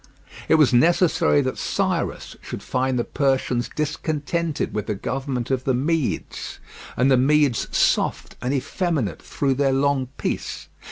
[0.49, 5.75] It was necessary that Cyrus should find the Persians discontented with the government of the
[5.75, 6.57] Medes,
[6.97, 10.69] and the Medes soft and effeminate through their long peace.